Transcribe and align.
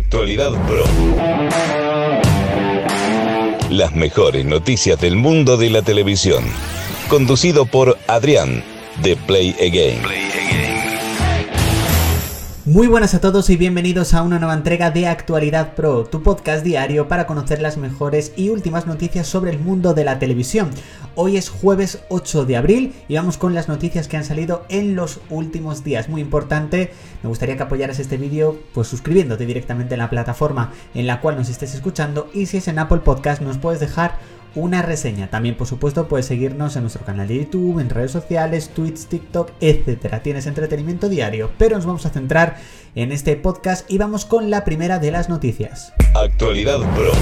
Actualidad 0.00 0.52
Pro. 0.66 0.84
Las 3.68 3.94
mejores 3.94 4.46
noticias 4.46 4.98
del 4.98 5.16
mundo 5.16 5.58
de 5.58 5.68
la 5.68 5.82
televisión. 5.82 6.42
Conducido 7.08 7.66
por 7.66 7.98
Adrián, 8.06 8.64
de 9.02 9.16
Play 9.16 9.54
Again. 9.60 10.29
Muy 12.70 12.86
buenas 12.86 13.14
a 13.14 13.20
todos 13.20 13.50
y 13.50 13.56
bienvenidos 13.56 14.14
a 14.14 14.22
una 14.22 14.38
nueva 14.38 14.54
entrega 14.54 14.92
de 14.92 15.08
Actualidad 15.08 15.74
Pro, 15.74 16.04
tu 16.04 16.22
podcast 16.22 16.62
diario 16.62 17.08
para 17.08 17.26
conocer 17.26 17.60
las 17.60 17.76
mejores 17.76 18.32
y 18.36 18.50
últimas 18.50 18.86
noticias 18.86 19.26
sobre 19.26 19.50
el 19.50 19.58
mundo 19.58 19.92
de 19.92 20.04
la 20.04 20.20
televisión. 20.20 20.70
Hoy 21.16 21.36
es 21.36 21.48
jueves 21.48 22.04
8 22.10 22.44
de 22.44 22.56
abril 22.56 22.94
y 23.08 23.16
vamos 23.16 23.38
con 23.38 23.54
las 23.54 23.66
noticias 23.66 24.06
que 24.06 24.18
han 24.18 24.24
salido 24.24 24.66
en 24.68 24.94
los 24.94 25.18
últimos 25.30 25.82
días. 25.82 26.08
Muy 26.08 26.20
importante, 26.20 26.92
me 27.24 27.28
gustaría 27.28 27.56
que 27.56 27.64
apoyaras 27.64 27.98
este 27.98 28.18
vídeo 28.18 28.56
pues 28.72 28.86
suscribiéndote 28.86 29.46
directamente 29.46 29.94
en 29.94 29.98
la 29.98 30.08
plataforma 30.08 30.72
en 30.94 31.08
la 31.08 31.20
cual 31.20 31.34
nos 31.38 31.48
estés 31.48 31.74
escuchando 31.74 32.30
y 32.32 32.46
si 32.46 32.58
es 32.58 32.68
en 32.68 32.78
Apple 32.78 32.98
Podcast 32.98 33.42
nos 33.42 33.58
puedes 33.58 33.80
dejar 33.80 34.16
una 34.54 34.82
reseña. 34.82 35.28
También, 35.28 35.56
por 35.56 35.66
supuesto, 35.66 36.08
puedes 36.08 36.26
seguirnos 36.26 36.76
en 36.76 36.82
nuestro 36.82 37.04
canal 37.04 37.28
de 37.28 37.38
YouTube, 37.38 37.80
en 37.80 37.90
redes 37.90 38.10
sociales, 38.10 38.70
Twitch, 38.70 39.06
TikTok, 39.06 39.52
etcétera. 39.60 40.22
Tienes 40.22 40.46
entretenimiento 40.46 41.08
diario, 41.08 41.50
pero 41.58 41.76
nos 41.76 41.86
vamos 41.86 42.06
a 42.06 42.10
centrar 42.10 42.56
en 42.94 43.12
este 43.12 43.36
podcast 43.36 43.90
y 43.90 43.98
vamos 43.98 44.24
con 44.24 44.50
la 44.50 44.64
primera 44.64 44.98
de 44.98 45.10
las 45.10 45.28
noticias. 45.28 45.92
Actualidad 46.14 46.78
Pro. 46.94 47.12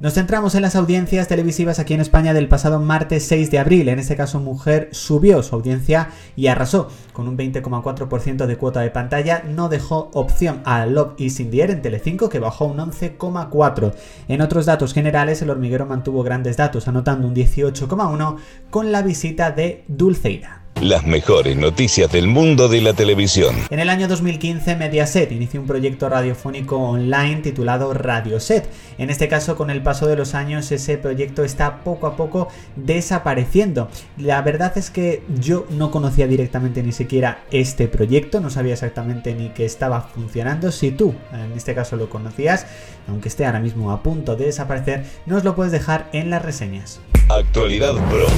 Nos 0.00 0.14
centramos 0.14 0.54
en 0.54 0.62
las 0.62 0.76
audiencias 0.76 1.26
televisivas 1.26 1.80
aquí 1.80 1.92
en 1.92 2.00
España 2.00 2.32
del 2.32 2.46
pasado 2.46 2.78
martes 2.78 3.26
6 3.26 3.50
de 3.50 3.58
abril. 3.58 3.88
En 3.88 3.98
este 3.98 4.14
caso, 4.14 4.38
Mujer 4.38 4.90
subió 4.92 5.42
su 5.42 5.56
audiencia 5.56 6.10
y 6.36 6.46
arrasó 6.46 6.88
con 7.12 7.26
un 7.26 7.36
20,4% 7.36 8.46
de 8.46 8.56
cuota 8.56 8.78
de 8.78 8.90
pantalla. 8.90 9.42
No 9.42 9.68
dejó 9.68 10.08
opción 10.14 10.60
a 10.64 10.86
Love 10.86 11.14
is 11.16 11.40
in 11.40 11.52
Air 11.52 11.72
en 11.72 11.82
Telecinco, 11.82 12.28
que 12.28 12.38
bajó 12.38 12.66
un 12.66 12.78
11,4%. 12.78 13.92
En 14.28 14.40
otros 14.40 14.66
datos 14.66 14.94
generales, 14.94 15.42
el 15.42 15.50
hormiguero 15.50 15.84
mantuvo 15.84 16.22
grandes 16.22 16.56
datos, 16.56 16.86
anotando 16.86 17.26
un 17.26 17.34
18,1% 17.34 18.36
con 18.70 18.92
la 18.92 19.02
visita 19.02 19.50
de 19.50 19.82
Dulceida. 19.88 20.57
Las 20.80 21.04
mejores 21.04 21.56
noticias 21.56 22.12
del 22.12 22.28
mundo 22.28 22.68
de 22.68 22.80
la 22.80 22.92
televisión. 22.92 23.56
En 23.68 23.80
el 23.80 23.88
año 23.88 24.06
2015, 24.06 24.76
Mediaset 24.76 25.32
inició 25.32 25.60
un 25.60 25.66
proyecto 25.66 26.08
radiofónico 26.08 26.76
online 26.76 27.38
titulado 27.38 27.92
Radioset. 27.94 28.70
En 28.96 29.10
este 29.10 29.26
caso, 29.26 29.56
con 29.56 29.70
el 29.70 29.82
paso 29.82 30.06
de 30.06 30.14
los 30.14 30.36
años, 30.36 30.70
ese 30.70 30.96
proyecto 30.96 31.42
está 31.42 31.82
poco 31.82 32.06
a 32.06 32.14
poco 32.14 32.46
desapareciendo. 32.76 33.88
La 34.18 34.40
verdad 34.42 34.78
es 34.78 34.90
que 34.90 35.24
yo 35.40 35.66
no 35.70 35.90
conocía 35.90 36.28
directamente 36.28 36.84
ni 36.84 36.92
siquiera 36.92 37.42
este 37.50 37.88
proyecto, 37.88 38.38
no 38.38 38.48
sabía 38.48 38.74
exactamente 38.74 39.34
ni 39.34 39.48
que 39.48 39.64
estaba 39.64 40.02
funcionando. 40.02 40.70
Si 40.70 40.92
tú, 40.92 41.12
en 41.32 41.54
este 41.56 41.74
caso, 41.74 41.96
lo 41.96 42.08
conocías, 42.08 42.66
aunque 43.08 43.28
esté 43.28 43.44
ahora 43.46 43.58
mismo 43.58 43.90
a 43.90 44.04
punto 44.04 44.36
de 44.36 44.44
desaparecer, 44.44 45.04
nos 45.26 45.42
lo 45.42 45.56
puedes 45.56 45.72
dejar 45.72 46.08
en 46.12 46.30
las 46.30 46.42
reseñas. 46.42 47.00
Actualidad 47.28 47.94
Pro. 48.08 48.28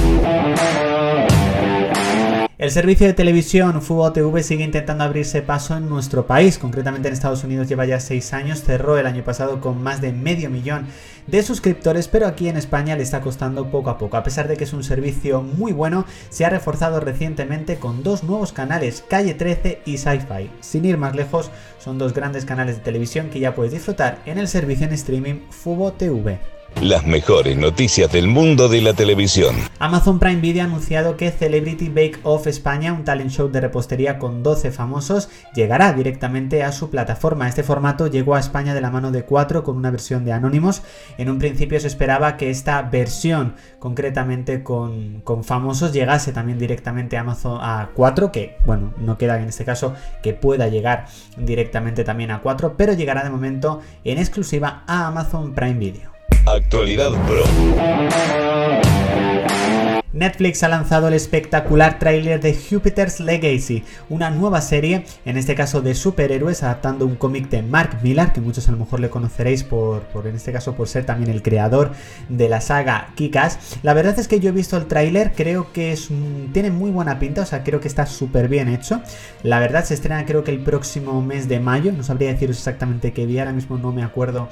El 2.61 2.69
servicio 2.69 3.07
de 3.07 3.13
televisión 3.13 3.81
Fubo 3.81 4.11
TV 4.11 4.43
sigue 4.43 4.63
intentando 4.63 5.03
abrirse 5.03 5.41
paso 5.41 5.75
en 5.75 5.89
nuestro 5.89 6.27
país, 6.27 6.59
concretamente 6.59 7.07
en 7.07 7.15
Estados 7.15 7.43
Unidos 7.43 7.67
lleva 7.67 7.87
ya 7.87 7.99
6 7.99 8.33
años, 8.33 8.61
cerró 8.61 8.99
el 8.99 9.07
año 9.07 9.23
pasado 9.23 9.59
con 9.59 9.81
más 9.81 9.99
de 9.99 10.13
medio 10.13 10.51
millón 10.51 10.85
de 11.25 11.41
suscriptores, 11.41 12.07
pero 12.07 12.27
aquí 12.27 12.49
en 12.49 12.57
España 12.57 12.95
le 12.95 13.01
está 13.01 13.19
costando 13.21 13.71
poco 13.71 13.89
a 13.89 13.97
poco. 13.97 14.15
A 14.15 14.21
pesar 14.21 14.47
de 14.47 14.57
que 14.57 14.65
es 14.65 14.73
un 14.73 14.83
servicio 14.83 15.41
muy 15.41 15.71
bueno, 15.71 16.05
se 16.29 16.45
ha 16.45 16.51
reforzado 16.51 16.99
recientemente 16.99 17.77
con 17.77 18.03
dos 18.03 18.23
nuevos 18.23 18.53
canales, 18.53 19.03
Calle 19.09 19.33
13 19.33 19.81
y 19.85 19.97
Sci-Fi. 19.97 20.51
Sin 20.59 20.85
ir 20.85 20.99
más 20.99 21.15
lejos, 21.15 21.49
son 21.79 21.97
dos 21.97 22.13
grandes 22.13 22.45
canales 22.45 22.75
de 22.75 22.83
televisión 22.83 23.31
que 23.31 23.39
ya 23.39 23.55
puedes 23.55 23.73
disfrutar 23.73 24.19
en 24.27 24.37
el 24.37 24.47
servicio 24.47 24.85
en 24.85 24.93
streaming 24.93 25.39
Fubo 25.49 25.93
TV. 25.93 26.60
Las 26.79 27.05
mejores 27.05 27.57
noticias 27.57 28.11
del 28.11 28.27
mundo 28.27 28.67
de 28.67 28.81
la 28.81 28.93
televisión. 28.93 29.55
Amazon 29.77 30.17
Prime 30.17 30.41
Video 30.41 30.63
ha 30.63 30.65
anunciado 30.65 31.15
que 31.15 31.29
Celebrity 31.29 31.89
Bake 31.89 32.19
Off 32.23 32.47
España, 32.47 32.91
un 32.91 33.03
talent 33.03 33.29
show 33.29 33.49
de 33.49 33.61
repostería 33.61 34.17
con 34.17 34.41
12 34.41 34.71
famosos, 34.71 35.29
llegará 35.53 35.93
directamente 35.93 36.63
a 36.63 36.71
su 36.71 36.89
plataforma. 36.89 37.47
Este 37.47 37.61
formato 37.61 38.07
llegó 38.07 38.33
a 38.33 38.39
España 38.39 38.73
de 38.73 38.81
la 38.81 38.89
mano 38.89 39.11
de 39.11 39.25
4 39.25 39.63
con 39.63 39.77
una 39.77 39.91
versión 39.91 40.25
de 40.25 40.33
Anónimos. 40.33 40.81
En 41.19 41.29
un 41.29 41.37
principio 41.37 41.79
se 41.79 41.85
esperaba 41.87 42.35
que 42.35 42.49
esta 42.49 42.81
versión, 42.81 43.55
concretamente 43.77 44.63
con, 44.63 45.21
con 45.21 45.43
famosos, 45.43 45.93
llegase 45.93 46.31
también 46.31 46.57
directamente 46.57 47.15
a 47.15 47.21
Amazon 47.21 47.59
a 47.61 47.89
4, 47.93 48.31
que 48.31 48.57
bueno, 48.65 48.93
no 48.97 49.19
queda 49.19 49.39
en 49.39 49.49
este 49.49 49.65
caso 49.65 49.93
que 50.23 50.33
pueda 50.33 50.67
llegar 50.67 51.05
directamente 51.37 52.03
también 52.03 52.31
a 52.31 52.41
4, 52.41 52.75
pero 52.75 52.93
llegará 52.93 53.23
de 53.23 53.29
momento 53.29 53.81
en 54.03 54.17
exclusiva 54.17 54.83
a 54.87 55.07
Amazon 55.07 55.53
Prime 55.53 55.75
Video. 55.77 56.20
Actualidad 56.45 57.11
Pro. 57.27 57.43
Netflix 60.13 60.61
ha 60.61 60.67
lanzado 60.67 61.07
el 61.07 61.13
espectacular 61.13 61.97
tráiler 61.97 62.41
de 62.41 62.53
Jupiter's 62.53 63.19
Legacy, 63.19 63.83
una 64.09 64.29
nueva 64.29 64.61
serie, 64.61 65.05
en 65.25 65.37
este 65.37 65.55
caso 65.55 65.81
de 65.81 65.95
superhéroes, 65.95 66.61
adaptando 66.63 67.05
un 67.05 67.15
cómic 67.15 67.49
de 67.49 67.61
Mark 67.61 67.99
Millar, 68.03 68.33
que 68.33 68.41
muchos 68.41 68.67
a 68.67 68.71
lo 68.71 68.77
mejor 68.77 68.99
le 68.99 69.09
conoceréis 69.09 69.63
por, 69.63 70.01
por 70.03 70.27
en 70.27 70.35
este 70.35 70.51
caso 70.51 70.75
por 70.75 70.87
ser 70.87 71.05
también 71.05 71.31
el 71.31 71.41
creador 71.41 71.91
de 72.29 72.49
la 72.49 72.61
saga 72.61 73.13
Kikas. 73.15 73.79
La 73.83 73.93
verdad 73.93 74.19
es 74.19 74.27
que 74.27 74.39
yo 74.39 74.49
he 74.49 74.51
visto 74.51 74.77
el 74.77 74.85
tráiler, 74.85 75.31
creo 75.33 75.71
que 75.71 75.93
es 75.93 76.09
tiene 76.53 76.71
muy 76.71 76.91
buena 76.91 77.17
pinta, 77.17 77.41
o 77.41 77.45
sea, 77.45 77.63
creo 77.63 77.79
que 77.79 77.87
está 77.87 78.05
súper 78.05 78.47
bien 78.47 78.67
hecho. 78.67 79.01
La 79.43 79.59
verdad 79.59 79.85
se 79.85 79.93
estrena 79.93 80.25
creo 80.25 80.43
que 80.43 80.51
el 80.51 80.59
próximo 80.59 81.21
mes 81.21 81.47
de 81.47 81.59
mayo, 81.59 81.91
no 81.93 82.03
sabría 82.03 82.31
deciros 82.31 82.57
exactamente 82.57 83.13
qué 83.13 83.25
día, 83.25 83.41
ahora 83.41 83.53
mismo 83.53 83.77
no 83.77 83.91
me 83.91 84.03
acuerdo 84.03 84.49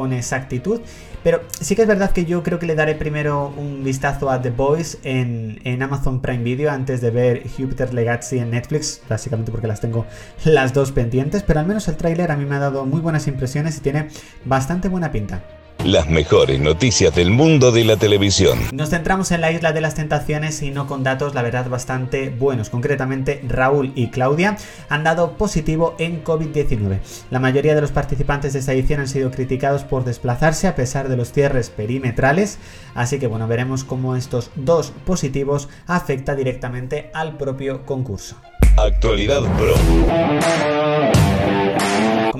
con 0.00 0.14
exactitud. 0.14 0.80
Pero 1.22 1.42
sí 1.60 1.76
que 1.76 1.82
es 1.82 1.88
verdad 1.88 2.12
que 2.12 2.24
yo 2.24 2.42
creo 2.42 2.58
que 2.58 2.64
le 2.64 2.74
daré 2.74 2.94
primero 2.94 3.52
un 3.54 3.84
vistazo 3.84 4.30
a 4.30 4.40
The 4.40 4.48
Boys 4.48 4.96
en, 5.04 5.60
en, 5.64 5.82
Amazon 5.82 6.22
Prime 6.22 6.42
Video 6.42 6.70
antes 6.70 7.02
de 7.02 7.10
ver 7.10 7.42
Jupiter 7.46 7.92
Legacy 7.92 8.38
en 8.38 8.52
Netflix, 8.52 9.02
básicamente 9.06 9.52
porque 9.52 9.66
las 9.66 9.82
tengo 9.82 10.06
las 10.46 10.72
dos 10.72 10.92
pendientes, 10.92 11.42
pero 11.42 11.60
al 11.60 11.66
menos 11.66 11.86
el 11.88 11.98
tráiler 11.98 12.32
a 12.32 12.36
mí 12.36 12.46
me 12.46 12.56
ha 12.56 12.60
dado 12.60 12.86
muy 12.86 13.02
buenas 13.02 13.26
impresiones 13.26 13.76
y 13.76 13.80
tiene 13.80 14.08
bastante 14.46 14.88
buena 14.88 15.12
pinta. 15.12 15.42
Las 15.84 16.10
mejores 16.10 16.60
noticias 16.60 17.14
del 17.14 17.30
mundo 17.30 17.72
de 17.72 17.84
la 17.84 17.96
televisión. 17.96 18.58
Nos 18.70 18.90
centramos 18.90 19.30
en 19.30 19.40
la 19.40 19.50
isla 19.50 19.72
de 19.72 19.80
las 19.80 19.94
tentaciones 19.94 20.60
y 20.60 20.70
no 20.70 20.86
con 20.86 21.02
datos, 21.02 21.34
la 21.34 21.40
verdad, 21.40 21.70
bastante 21.70 22.28
buenos. 22.28 22.68
Concretamente, 22.68 23.40
Raúl 23.48 23.92
y 23.94 24.10
Claudia 24.10 24.58
han 24.90 25.04
dado 25.04 25.38
positivo 25.38 25.94
en 25.98 26.22
COVID-19. 26.22 26.98
La 27.30 27.40
mayoría 27.40 27.74
de 27.74 27.80
los 27.80 27.92
participantes 27.92 28.52
de 28.52 28.58
esta 28.58 28.74
edición 28.74 29.00
han 29.00 29.08
sido 29.08 29.30
criticados 29.30 29.84
por 29.84 30.04
desplazarse 30.04 30.68
a 30.68 30.74
pesar 30.74 31.08
de 31.08 31.16
los 31.16 31.32
cierres 31.32 31.70
perimetrales. 31.70 32.58
Así 32.94 33.18
que 33.18 33.26
bueno, 33.26 33.48
veremos 33.48 33.82
cómo 33.82 34.16
estos 34.16 34.50
dos 34.56 34.92
positivos 35.06 35.70
afecta 35.86 36.34
directamente 36.34 37.10
al 37.14 37.38
propio 37.38 37.86
concurso. 37.86 38.36
Actualidad 38.76 39.40
Pro. 39.56 39.74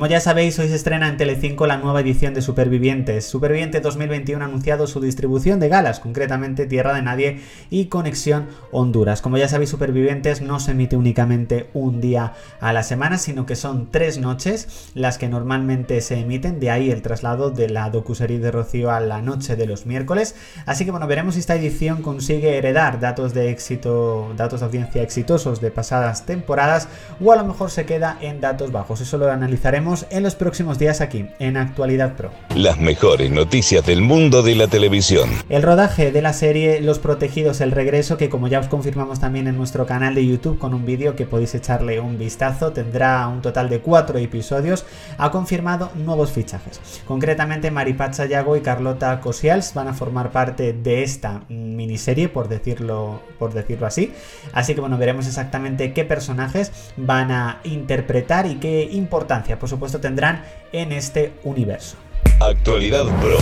Como 0.01 0.09
ya 0.09 0.21
sabéis, 0.21 0.59
hoy 0.59 0.69
se 0.69 0.77
estrena 0.77 1.09
en 1.09 1.19
Telecinco 1.19 1.67
la 1.67 1.77
nueva 1.77 2.01
edición 2.01 2.33
de 2.33 2.41
Supervivientes. 2.41 3.27
Superviviente 3.27 3.83
2021 3.83 4.43
ha 4.43 4.49
anunciado 4.49 4.87
su 4.87 4.99
distribución 4.99 5.61
de 5.61 5.69
galas, 5.69 6.01
concretamente 6.01 6.65
Tierra 6.65 6.95
de 6.95 7.03
Nadie 7.03 7.41
y 7.69 7.89
Conexión 7.89 8.47
Honduras. 8.73 9.21
Como 9.21 9.37
ya 9.37 9.47
sabéis, 9.47 9.69
Supervivientes 9.69 10.41
no 10.41 10.59
se 10.59 10.71
emite 10.71 10.97
únicamente 10.97 11.69
un 11.75 12.01
día 12.01 12.33
a 12.61 12.73
la 12.73 12.83
semana, 12.83 13.19
sino 13.19 13.45
que 13.45 13.57
son 13.57 13.91
tres 13.91 14.17
noches 14.17 14.91
las 14.95 15.19
que 15.19 15.29
normalmente 15.29 16.01
se 16.01 16.19
emiten, 16.19 16.61
de 16.61 16.71
ahí 16.71 16.91
el 16.91 17.03
traslado 17.03 17.51
de 17.51 17.69
la 17.69 17.91
docuserie 17.91 18.39
de 18.39 18.51
Rocío 18.51 18.91
a 18.91 19.01
la 19.01 19.21
noche 19.21 19.55
de 19.55 19.67
los 19.67 19.85
miércoles. 19.85 20.35
Así 20.65 20.87
que 20.87 20.93
bueno, 20.93 21.09
veremos 21.09 21.35
si 21.35 21.41
esta 21.41 21.57
edición 21.57 22.01
consigue 22.01 22.57
heredar 22.57 23.01
datos 23.01 23.35
de 23.35 23.51
éxito, 23.51 24.33
datos 24.35 24.61
de 24.61 24.67
audiencia 24.67 25.03
exitosos 25.03 25.61
de 25.61 25.71
pasadas 25.71 26.25
temporadas 26.25 26.89
o 27.23 27.33
a 27.33 27.37
lo 27.37 27.45
mejor 27.45 27.71
se 27.71 27.85
queda 27.85 28.17
en 28.23 28.41
datos 28.41 28.73
bajos. 28.73 29.03
Eso 29.03 29.19
lo 29.19 29.31
analizaremos 29.31 29.90
en 30.11 30.23
los 30.23 30.37
próximos 30.37 30.79
días 30.79 31.01
aquí, 31.01 31.27
en 31.41 31.57
Actualidad 31.57 32.15
Pro. 32.15 32.31
Las 32.55 32.79
mejores 32.79 33.31
noticias 33.31 33.85
del 33.85 34.03
mundo 34.03 34.43
de 34.43 34.55
la 34.55 34.69
televisión. 34.69 35.29
El 35.49 35.63
rodaje 35.63 36.13
de 36.13 36.23
la 36.23 36.33
serie 36.33 36.81
Los 36.81 37.01
Protegidos, 37.01 37.61
el 37.61 37.73
regreso, 37.73 38.17
que 38.17 38.29
como 38.29 38.47
ya 38.47 38.61
os 38.61 38.69
confirmamos 38.69 39.19
también 39.19 39.49
en 39.49 39.57
nuestro 39.57 39.87
canal 39.87 40.15
de 40.15 40.25
YouTube 40.25 40.59
con 40.59 40.75
un 40.75 40.87
vídeo 40.87 41.17
que 41.17 41.27
podéis 41.27 41.57
echarle 41.57 41.99
un 41.99 42.19
vistazo, 42.19 42.73
tendrá 42.73 43.27
un 43.27 43.43
total 43.43 43.69
de 43.69 43.81
cuatro 43.81 44.19
episodios, 44.19 44.87
ha 45.19 45.33
confirmado 45.33 45.91
nuevos 45.97 46.31
fichajes. 46.31 46.81
Concretamente, 47.07 47.73
Maripacha 47.73 48.27
Yago 48.27 48.57
y 48.57 48.61
Carlota 48.61 49.21
Cosials 49.21 49.75
van 49.75 49.89
a 49.89 49.95
formar 49.95 50.31
parte 50.31 50.73
de 50.73 51.03
esta 51.03 51.43
miniserie, 51.49 52.29
por 52.29 52.49
decirlo, 52.49 53.23
por 53.41 53.53
decirlo 53.53 53.87
así. 53.87 54.13
Así 54.53 54.75
que 54.75 54.81
bueno, 54.81 54.99
veremos 54.99 55.27
exactamente 55.27 55.93
qué 55.93 56.05
personajes 56.05 56.71
van 56.97 57.33
a 57.33 57.61
interpretar 57.65 58.47
y 58.47 58.57
qué 58.57 58.89
importancia, 58.93 59.59
por 59.59 59.69
supuesto, 59.69 59.80
tendrán 60.01 60.45
en 60.73 60.93
este 60.93 61.33
universo. 61.45 61.97
Actualidad 62.41 63.05
Pro. 63.21 63.39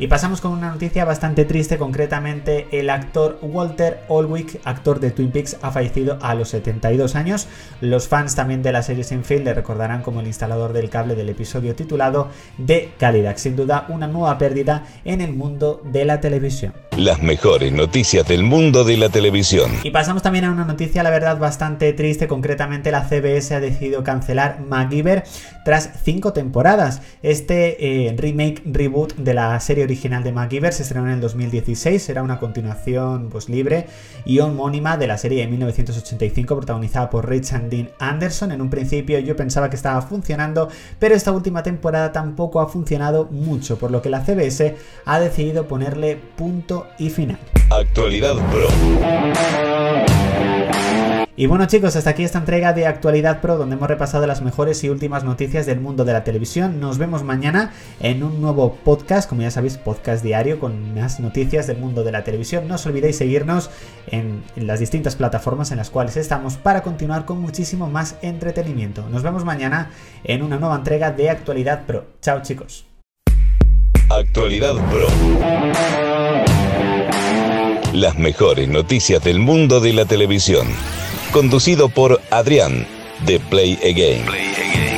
Y 0.00 0.06
pasamos 0.06 0.40
con 0.40 0.52
una 0.52 0.70
noticia 0.70 1.04
bastante 1.04 1.44
triste, 1.44 1.76
concretamente 1.76 2.68
el 2.72 2.88
actor 2.88 3.38
Walter 3.42 4.00
Olwick, 4.08 4.58
actor 4.64 4.98
de 4.98 5.10
Twin 5.10 5.30
Peaks, 5.30 5.58
ha 5.60 5.70
fallecido 5.72 6.16
a 6.22 6.34
los 6.34 6.48
72 6.48 7.16
años. 7.16 7.48
Los 7.82 8.08
fans 8.08 8.34
también 8.34 8.62
de 8.62 8.72
la 8.72 8.82
serie 8.82 9.04
Seinfeld 9.04 9.44
le 9.44 9.52
recordarán 9.52 10.00
como 10.00 10.20
el 10.20 10.26
instalador 10.26 10.72
del 10.72 10.88
cable 10.88 11.16
del 11.16 11.28
episodio 11.28 11.74
titulado 11.74 12.30
The 12.64 12.92
Cadillac, 12.96 13.36
sin 13.36 13.56
duda 13.56 13.84
una 13.90 14.06
nueva 14.06 14.38
pérdida 14.38 14.86
en 15.04 15.20
el 15.20 15.34
mundo 15.34 15.82
de 15.84 16.06
la 16.06 16.18
televisión. 16.18 16.72
Las 16.96 17.22
mejores 17.22 17.70
noticias 17.70 18.26
del 18.26 18.42
mundo 18.42 18.84
de 18.84 18.96
la 18.96 19.10
televisión. 19.10 19.70
Y 19.84 19.90
pasamos 19.90 20.22
también 20.22 20.46
a 20.46 20.50
una 20.50 20.64
noticia, 20.64 21.02
la 21.02 21.10
verdad, 21.10 21.38
bastante 21.38 21.92
triste, 21.92 22.26
concretamente 22.26 22.90
la 22.90 23.06
CBS 23.06 23.54
ha 23.54 23.60
decidido 23.60 24.02
cancelar 24.02 24.60
MacGyver 24.60 25.24
tras 25.66 25.90
cinco 26.02 26.32
temporadas. 26.32 27.02
Este 27.22 28.06
eh, 28.08 28.14
remake, 28.16 28.62
reboot 28.64 29.14
de 29.16 29.34
la 29.34 29.60
serie 29.60 29.89
original 29.90 30.22
de 30.22 30.30
MacGyver 30.30 30.72
se 30.72 30.82
estrenó 30.84 31.08
en 31.08 31.14
el 31.14 31.20
2016, 31.20 32.08
era 32.08 32.22
una 32.22 32.38
continuación 32.38 33.28
pues, 33.28 33.48
libre 33.48 33.86
y 34.24 34.38
homónima 34.38 34.96
de 34.96 35.08
la 35.08 35.18
serie 35.18 35.42
de 35.42 35.48
1985 35.48 36.56
protagonizada 36.56 37.10
por 37.10 37.28
Richard 37.28 37.68
Dean 37.68 37.90
Anderson. 37.98 38.52
En 38.52 38.60
un 38.60 38.70
principio 38.70 39.18
yo 39.18 39.34
pensaba 39.34 39.68
que 39.68 39.76
estaba 39.76 40.00
funcionando, 40.02 40.68
pero 40.98 41.14
esta 41.16 41.32
última 41.32 41.62
temporada 41.62 42.12
tampoco 42.12 42.60
ha 42.60 42.68
funcionado 42.68 43.26
mucho, 43.32 43.78
por 43.78 43.90
lo 43.90 44.00
que 44.00 44.10
la 44.10 44.24
CBS 44.24 44.76
ha 45.04 45.18
decidido 45.18 45.66
ponerle 45.66 46.16
punto 46.36 46.86
y 46.98 47.10
final. 47.10 47.38
Actualidad 47.70 48.36
Pro. 48.50 48.68
Y 51.40 51.46
bueno 51.46 51.64
chicos, 51.64 51.96
hasta 51.96 52.10
aquí 52.10 52.22
esta 52.22 52.36
entrega 52.36 52.74
de 52.74 52.86
Actualidad 52.86 53.40
Pro 53.40 53.56
donde 53.56 53.74
hemos 53.74 53.88
repasado 53.88 54.26
las 54.26 54.42
mejores 54.42 54.84
y 54.84 54.90
últimas 54.90 55.24
noticias 55.24 55.64
del 55.64 55.80
mundo 55.80 56.04
de 56.04 56.12
la 56.12 56.22
televisión. 56.22 56.80
Nos 56.80 56.98
vemos 56.98 57.24
mañana 57.24 57.72
en 57.98 58.22
un 58.22 58.42
nuevo 58.42 58.74
podcast, 58.84 59.26
como 59.26 59.40
ya 59.40 59.50
sabéis, 59.50 59.78
podcast 59.78 60.22
diario 60.22 60.60
con 60.60 60.94
más 60.94 61.18
noticias 61.18 61.66
del 61.66 61.78
mundo 61.78 62.04
de 62.04 62.12
la 62.12 62.24
televisión. 62.24 62.68
No 62.68 62.74
os 62.74 62.84
olvidéis 62.84 63.16
seguirnos 63.16 63.70
en, 64.08 64.42
las 64.54 64.80
distintas 64.80 65.16
plataformas 65.16 65.70
en 65.70 65.78
las 65.78 65.88
cuales 65.88 66.18
estamos 66.18 66.58
para 66.58 66.82
continuar 66.82 67.24
con 67.24 67.40
muchísimo 67.40 67.88
más 67.88 68.16
entretenimiento. 68.20 69.08
Nos 69.08 69.22
vemos 69.22 69.42
mañana 69.42 69.92
en 70.24 70.42
una 70.42 70.58
nueva 70.58 70.76
entrega 70.76 71.10
de 71.10 71.30
Actualidad 71.30 71.86
Pro. 71.86 72.04
Chao 72.20 72.42
chicos. 72.42 72.84
Actualidad 74.10 74.74
Pro. 74.90 75.06
Las 77.94 78.18
mejores 78.18 78.68
noticias 78.68 79.24
del 79.24 79.38
mundo 79.38 79.80
de 79.80 79.94
la 79.94 80.04
televisión 80.04 80.66
conducido 81.30 81.88
por 81.88 82.20
Adrián 82.30 82.86
de 83.26 83.38
Play 83.40 83.78
Again. 83.82 84.89